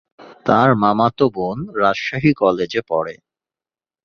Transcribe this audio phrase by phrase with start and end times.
[0.45, 3.15] তার মামাতো বোন রাজশাহী কলেজে পড়ে।